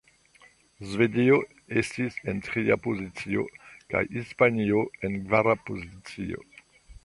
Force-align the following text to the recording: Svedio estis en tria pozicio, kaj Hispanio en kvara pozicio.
Svedio 0.91 1.35
estis 1.81 2.17
en 2.33 2.41
tria 2.49 2.79
pozicio, 2.87 3.45
kaj 3.95 4.03
Hispanio 4.19 4.83
en 5.09 5.23
kvara 5.29 5.59
pozicio. 5.71 6.45